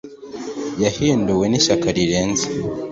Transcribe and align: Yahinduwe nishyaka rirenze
Yahinduwe 0.83 1.45
nishyaka 1.47 1.87
rirenze 1.95 2.47